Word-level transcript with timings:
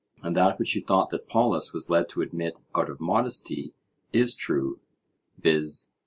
And 0.23 0.35
that 0.35 0.57
which 0.57 0.73
you 0.73 0.81
thought 0.81 1.11
that 1.11 1.27
Polus 1.27 1.73
was 1.73 1.91
led 1.91 2.09
to 2.09 2.23
admit 2.23 2.61
out 2.73 2.89
of 2.89 2.99
modesty 2.99 3.75
is 4.11 4.33
true, 4.33 4.79
viz. 5.37 5.91